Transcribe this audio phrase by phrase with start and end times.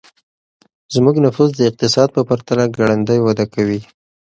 [0.93, 3.81] زموږ نفوس د اقتصاد په پرتله ګړندی وده کوي.